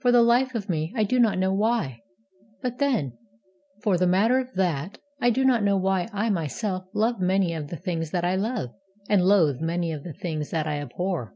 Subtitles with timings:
[0.00, 2.02] For the life of me, I do not know why.
[2.62, 3.18] But then,
[3.82, 7.66] for the matter of that, I do not know why I myself love many of
[7.66, 8.72] the things that I love,
[9.08, 11.34] and loathe many of the things that I abhor.